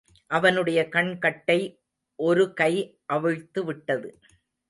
அவனுடைய 0.31 0.87
கண்கட்டை 0.91 1.57
ஒரு 2.19 2.53
கை 2.53 2.73
அவிழ்த்து 3.05 3.63
விட்டது. 3.65 4.09